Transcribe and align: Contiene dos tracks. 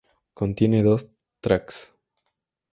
Contiene 0.33 0.81
dos 0.81 1.11
tracks. 1.41 1.93